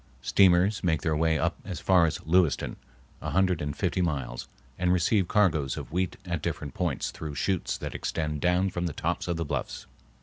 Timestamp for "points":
6.73-7.11